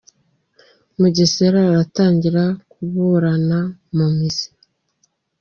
[0.99, 3.59] Mugesera aratangira kuburana
[3.95, 4.47] mu mizi